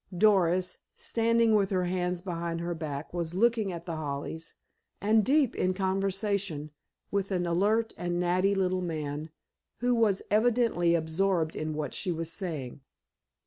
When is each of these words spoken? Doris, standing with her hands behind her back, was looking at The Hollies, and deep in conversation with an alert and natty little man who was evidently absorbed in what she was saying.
Doris, 0.17 0.79
standing 0.95 1.53
with 1.53 1.69
her 1.69 1.83
hands 1.83 2.21
behind 2.21 2.59
her 2.59 2.73
back, 2.73 3.13
was 3.13 3.35
looking 3.35 3.71
at 3.71 3.85
The 3.85 3.97
Hollies, 3.97 4.55
and 4.99 5.23
deep 5.23 5.55
in 5.55 5.75
conversation 5.75 6.71
with 7.11 7.29
an 7.29 7.45
alert 7.45 7.93
and 7.97 8.19
natty 8.19 8.55
little 8.55 8.81
man 8.81 9.29
who 9.77 9.93
was 9.93 10.23
evidently 10.31 10.95
absorbed 10.95 11.55
in 11.55 11.75
what 11.75 11.93
she 11.93 12.11
was 12.11 12.31
saying. 12.33 12.81